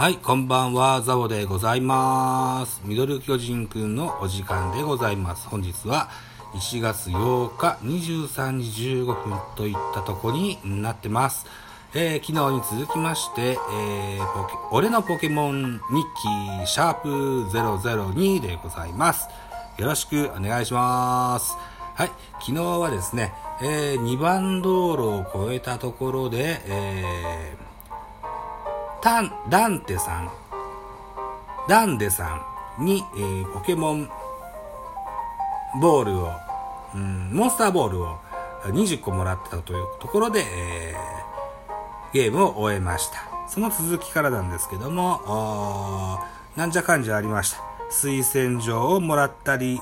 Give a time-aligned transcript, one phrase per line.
[0.00, 2.80] はい、こんばんは、ザボでございます。
[2.86, 5.46] ミドル巨人くんのお時間でございます。
[5.46, 6.08] 本日は
[6.54, 11.44] 1月8日23時15分といったとこになってます。
[11.92, 15.80] えー昨日に続きまして、えーポケ俺のポケモン日
[16.62, 17.10] 記シャープ
[17.50, 19.28] 002でございます。
[19.76, 21.58] よろしくお願いします。
[21.94, 27.69] はい、昨日はですね、え2番道路を越えたところで、えー
[29.02, 30.30] タン、ダンテさん、
[31.68, 32.42] ダンデさ
[32.78, 34.10] んに、えーポケモン
[35.80, 36.32] ボールを、
[36.94, 38.18] うん、モンスターボールを
[38.64, 41.20] 20個もらってたというところで、えー
[42.12, 43.20] ゲームを終えました。
[43.48, 46.18] その続きからなんですけども、
[46.56, 47.58] なんじゃかんじゃありました。
[47.90, 49.80] 推薦状をもらったり、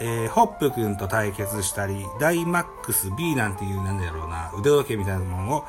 [0.00, 5.64] えーホップくんと対決したり、ダイマックス B なんていう、なんだろうな、腕時計みたいなものを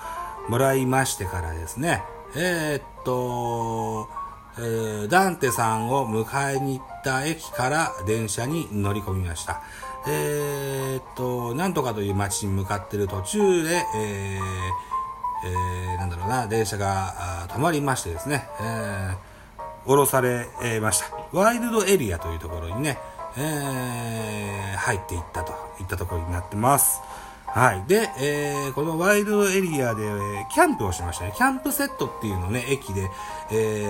[0.49, 2.03] もらいましてからですね、
[2.35, 4.09] えーっと、
[4.57, 9.61] えーダンテさんを迎えに行った駅から電車に乗り込みました。
[10.07, 14.41] えーっと、なんとかという街に向かってる途中で、えー
[15.47, 19.29] えーなんだろうな、電車が止まりましてですね、えー
[19.85, 20.45] 降ろされ
[20.81, 21.07] ました。
[21.31, 22.99] ワイルドエリアというところにね、
[23.37, 27.01] えー入っていったといったところになってます。
[27.53, 27.83] はい。
[27.87, 31.33] で、えーこのワイルドエリアで、えーキャンプをしましたね。
[31.35, 33.09] キャンプセットっていうのね、駅で、
[33.51, 33.85] え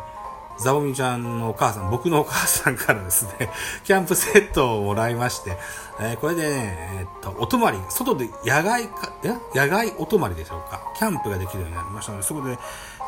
[0.00, 0.14] ー
[0.56, 3.50] ザボミちゃんのお母さん、僕のお母さんからですね、
[3.82, 5.56] キャンプセットをもらいまして、
[6.00, 9.30] えーこれでね、えーっと、お泊まり、外で野外か、え？
[9.58, 10.80] 野外お泊まりでしょうか。
[10.96, 12.56] キャンプができるようになりましたので、そこで、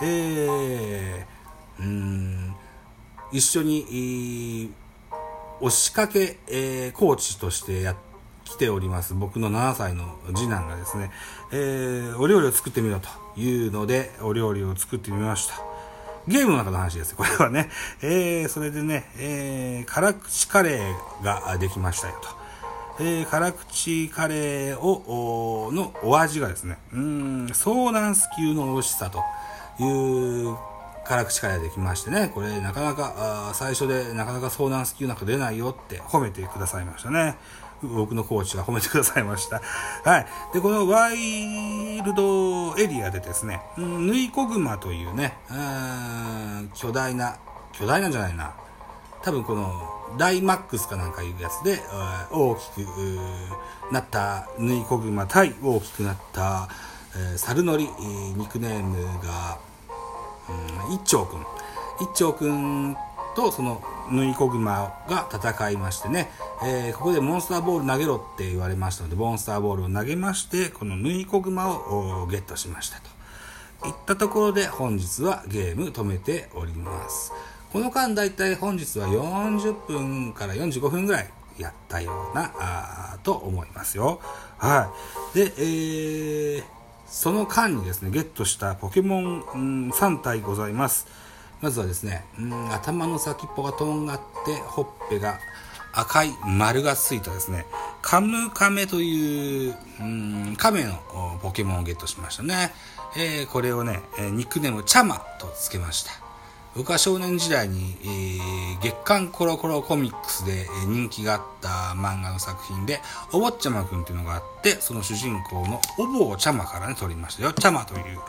[0.03, 2.57] えー、うーん、
[3.31, 4.71] 一緒に、えー
[5.59, 8.01] 押しかけ、えーコーチとしてやって
[8.47, 9.13] 来ております。
[9.15, 11.11] 僕の7歳の次男がですね、
[11.53, 13.09] えーお料理を作ってみろと
[13.39, 15.61] いうのでお料理を作ってみました。
[16.29, 17.69] ゲームの中の話ですこれはね、
[18.03, 22.15] えーそれでね、えー辛口カレーができましたよ
[22.99, 23.05] と。
[23.05, 29.23] えー辛口カレーを、おのお味がですね、うーん、ソーダンス級の美味しさと
[29.83, 30.57] いう
[31.05, 33.15] 辛口カレーができましてね、これなかなか、
[33.51, 37.37] あ最初でなかなかソーダンス級なんか出ないよって褒めてくださいましたね。
[37.83, 39.61] 僕のコーチが褒めてくださいました。
[40.05, 40.27] はい。
[40.53, 47.37] で、このワイルドエリアでですね、ヌイコグマというね、うん巨大な、
[47.73, 48.55] 巨大なんじゃないな。
[49.23, 51.81] 多分このダイマックスかなんかいうやつで
[52.31, 52.87] 大きく
[53.93, 56.69] なったヌイコグマ対大きくなった、
[57.17, 57.91] えーサルノリニ
[58.47, 59.59] ックネームが、
[60.89, 61.41] うん、一丁くん
[62.01, 62.97] 一丁くん
[63.37, 66.31] とそのヌイコグマが戦いましてね、
[66.65, 73.17] えーここでモンスターボール投げろって言われましたのでモンスターボールを投げましてこのヌイコグマをゲットしましたと。
[73.87, 77.33] いったところで本日はゲーム止めております。
[77.73, 84.21] この間だいたい本日は40分から45分ぐらいやったようなあと思いますよ。
[84.59, 84.91] は
[85.35, 85.39] い。
[85.39, 86.65] でえー
[87.07, 91.07] その間にですねゲットしたポケモン、うん3体ございます。
[91.61, 95.39] まずはですね、うん頭の先っぽがとんがってほっぺが
[95.93, 97.65] 赤い丸がついたですね。
[98.03, 102.73] カムカメという、うん、カメのポケモンをゲットしましたね、
[103.17, 106.13] えーこれをね、えニックネームチャマとつけました。
[106.77, 113.01] 僕は少年時代に、えー月刊コロコロコミックスで人気があった漫画の作品で、
[113.33, 117.55] お坊ちゃまくんっていうのがあって、その主人公のお坊ちゃまからね、取りましたよ。
[117.55, 118.21] ちゃまという。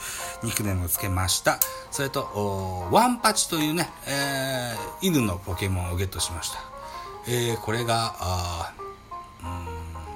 [0.44, 1.60] ニックネームをつけました。
[1.92, 6.60] それと、ワンパチというね、えー犬のポケモンをゲットしました。
[7.28, 8.74] えーこれが、あ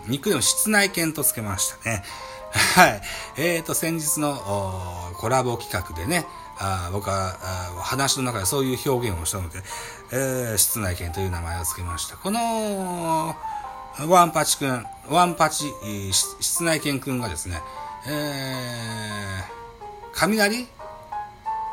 [0.08, 2.04] ニックネーム室内犬とつけましたね。
[2.76, 3.02] はい。
[3.38, 6.26] えーと、先日のコラボ企画でね、
[6.60, 9.64] あ僕はあ話の中でそういう表現をしたので、
[10.12, 12.18] えー室内犬という名前を付けました。
[12.18, 13.36] この、
[14.08, 15.74] ワンパチくん、ワンパチ、
[16.40, 17.62] 室内犬くんがですね、
[18.08, 19.61] えー、
[20.14, 20.68] 雷？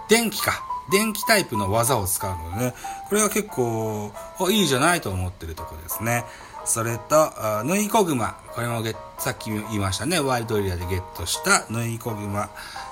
[0.08, 0.64] 電気か。
[0.90, 2.75] 電気タイプの技を使うのでね、
[3.11, 4.11] これは結構、
[4.50, 6.25] いいじゃないと思ってるとこですね。
[6.64, 7.31] それと、
[7.64, 8.38] ヌイコグマ。
[8.55, 10.19] これもゲさっき言いましたね。
[10.19, 12.49] ワイルドエリアでゲットしたヌイコグマ。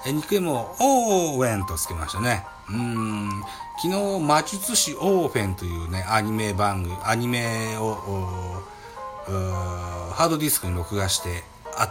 [0.07, 2.45] え、肉でもオーウェンとつけましたね。
[2.69, 3.43] うん。
[3.83, 8.63] 昨日、魔術師オーフェンというね、アニメ番組、アニメを、
[9.25, 11.45] ハードディスクに録画して
[11.79, 11.91] あっ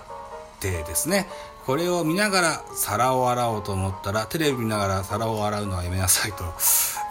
[0.60, 1.28] てですね、
[1.66, 6.44] これを見ながら皿を洗おうと思ったら、テレビ見ながら皿を洗うのはやめなさいと、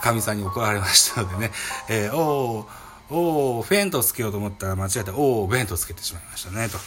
[0.01, 1.51] かみさんに怒られましたのでね、
[1.89, 2.67] えーおー、
[3.11, 6.79] おー、フェントつけようと思ったら間違えて、おー、ベントつけてしまいましたね、と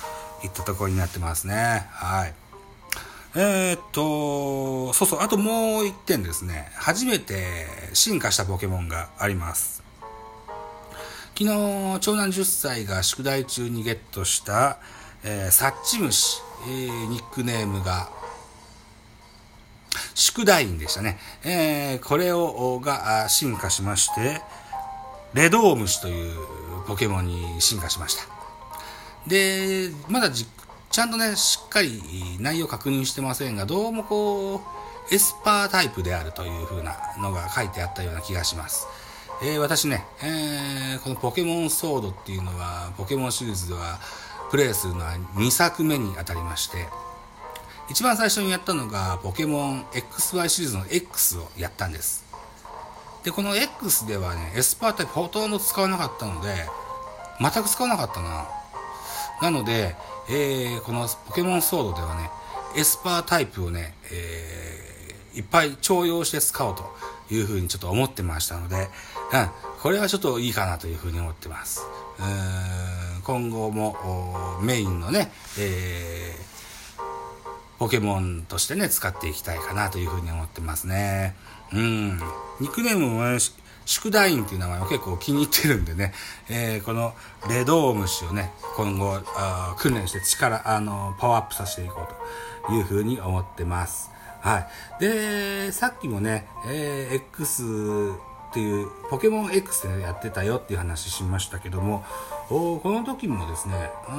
[0.45, 1.87] いったところになってますね。
[1.91, 2.33] はい。
[3.35, 6.71] えー、っと、そうそう、あともう一点ですね。
[6.75, 9.83] 初めて進化したポケモンがあります。
[11.37, 14.79] 昨日、長男10歳が宿題中にゲットした、
[15.23, 18.09] えー、サッチムシ、えー、ニックネームが、
[20.15, 21.19] 宿題員でしたね。
[21.43, 24.41] えー、これを、が進化しまして、
[25.33, 26.35] レドウムシという
[26.87, 28.23] ポケモンに進化しました。
[29.27, 30.49] で、まだ実
[30.89, 32.01] ちゃんとね、しっかり
[32.39, 34.55] 内容確認してませんが、どうもこ
[35.11, 38.87] う、エスパータイプであるという風なのが書いてあったような気がします。
[39.43, 43.99] えー、私ね、えー、このポケモンソードっていうのは、ポケモンシリーズでは、
[44.49, 46.87] プレイするのは2作目にあたりまして、
[47.89, 52.25] 一番最初にやったのが、ポケモン XY シリーズの X をやったんです。
[53.23, 56.49] で、この X ではね、エスパータイプほとんど使わなかったので、
[57.39, 58.47] 全く使わなかったな。
[59.41, 59.95] なので、
[60.29, 62.29] えー、このポケモンソードではね、
[62.75, 66.93] エスパータイプをね、えー、いっぱい重用して使おうと
[67.33, 69.49] いうふうにちょっと思ってましたので、うん、
[69.81, 71.83] これはちょっといいかなというふうに思ってます。
[72.19, 72.96] うん
[73.27, 73.97] 今後も
[74.61, 75.29] メインのね、
[75.59, 81.35] えー、ポケモンとしてね、使っていきたいかなというふうに思ってますね。
[81.73, 82.17] うん。
[82.61, 83.39] ニックネームも
[83.83, 86.13] 宿題員っていう名前を結構気に入ってるんでね、
[86.49, 87.13] えー、この
[87.49, 92.07] レドウムシをね、今後あ訓練して力、あの、パワーアップさせていこ
[92.65, 94.09] うというふうに思ってます。
[94.39, 94.59] は
[94.99, 95.01] い。
[95.01, 98.13] で、さっきもね、えー、X
[98.49, 102.03] っていう、ポケモン X でやってたよっていう話しましたけども、
[102.49, 104.13] おこの時もですね、う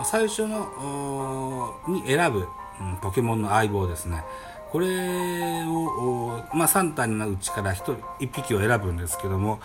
[0.00, 2.48] ん最初のに選ぶ、
[2.80, 4.24] うん、ポケモンの相棒ですね。
[4.70, 9.60] これを、まあ、3体のうちから 1, 1匹を選ぶんですけども、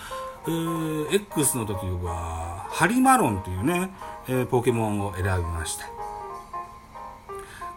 [0.47, 3.91] えー、X の時は、ハリマロンというね、
[4.27, 5.85] えー、ポケモンを選びました。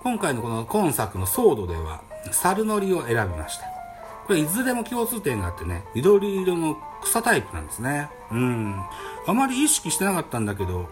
[0.03, 2.03] 今回のこの今作のソードでは、
[2.33, 3.80] サルノリを選びました。
[4.31, 8.09] これいずれも共通点があってね、緑色の草タイプなんですね。
[8.31, 8.81] うん。
[9.27, 10.89] あまり意識してなかったんだけど、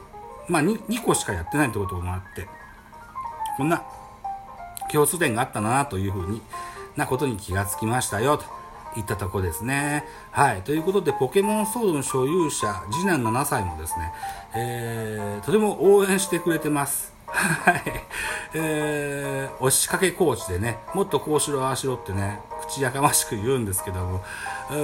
[0.48, 2.48] まあ 2, 2個しかやってないってこともあって、
[3.56, 3.84] こんな
[4.90, 6.42] 共通点があったなというふうに
[6.96, 8.44] なことに気がつきましたよと
[8.98, 10.04] いったとこですね。
[10.32, 10.62] はい。
[10.62, 14.12] ということで、ポケモンソードの所有者、次男7歳もですね、
[14.56, 17.12] えー、とても応援してくれてます。
[17.28, 17.82] はい。
[18.54, 24.22] えー、押しかけコーチでね、もっとこうしろ、ああしろってね、口やかましく言うんですけども、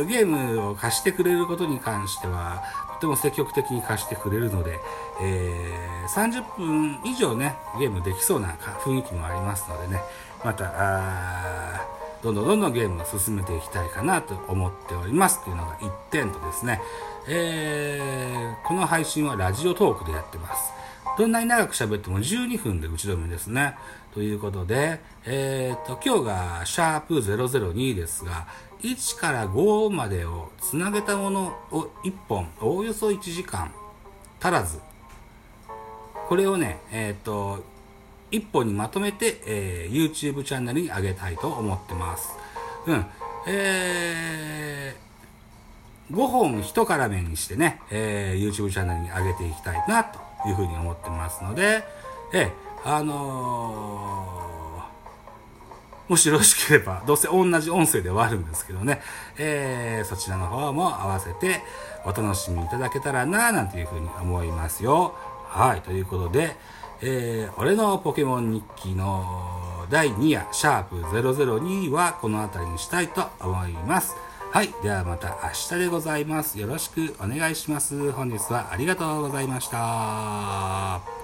[0.06, 2.62] ゲームを貸してくれることに関しては、
[2.94, 4.80] とても積極的に貸してくれるので、
[5.20, 10.00] えー、30分以上ね、ゲームできそうな雰囲気もありますのでね、
[10.42, 16.80] また、どんどんどんどんゲームを進めていきたいかなと思っておりますっていうのが1点とですね、
[17.28, 20.72] えー、この配信はラジオトークでやってます。
[21.16, 23.76] どんなに長く喋っても12分で打ち止めですね。
[24.12, 28.46] ということで、えー、と、今日がシャープ002ですが、
[28.82, 33.72] 1から5までをつなげたものを1本、おおよそ1時間
[34.40, 34.80] 足らず。
[36.28, 37.64] これをね、えっ、と、
[38.30, 42.36] 1本にまとめて、えー、YouTube チャンネルに上げたいと思ってます。
[42.86, 43.06] うん。
[43.46, 51.84] えー、5本1絡めにしてね、えー、YouTube チャンネルに上げていきたいな、というふうに思ってますので、
[52.32, 52.50] え
[52.84, 59.00] あのー、もしよろしければ、どうせ同じ音声ではあるんですけどね、
[59.38, 61.62] えー、そちらの方も合わせて
[62.04, 65.14] お楽しみいただけたらな、なんていうふうに思いますよ。
[65.48, 66.56] はい、ということで、
[67.00, 74.14] えー、俺のポケモン日記の第2夜、シャープ002はこの辺りにしたいと思います。
[74.54, 74.72] はい。
[74.84, 76.60] ではまた明日でございます。
[76.60, 78.12] よろしくお願いします。
[78.12, 81.23] 本日はありがとうございました。